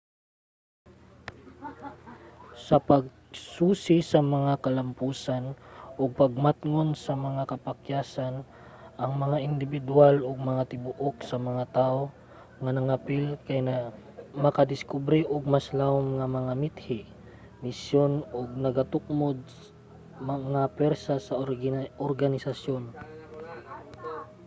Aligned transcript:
sa 2.67 2.77
pagsusi 2.89 3.97
sa 4.11 4.19
mga 4.35 4.53
kalamposan 4.65 5.45
ug 6.01 6.09
pagmatngon 6.21 6.89
sa 7.05 7.13
mga 7.27 7.43
kapakyasan 7.51 8.35
ang 9.01 9.11
mga 9.23 9.37
indibidwal 9.47 10.15
ug 10.29 10.37
ang 10.39 10.59
tibuok 10.71 11.17
sa 11.29 11.37
mga 11.47 11.63
tawo 11.77 12.03
nga 12.61 12.71
nangapil 12.73 13.23
kay 13.47 13.59
makadiskubre 14.45 15.19
og 15.33 15.43
mas 15.53 15.67
lawom 15.79 16.07
nga 16.17 16.27
mga 16.37 16.53
mithi 16.61 17.01
misyon 17.65 18.11
ug 18.37 18.47
nagatukmod 18.65 19.39
nga 20.53 20.63
puwersa 20.77 21.15
sa 21.27 21.33
organisasyon 22.07 22.83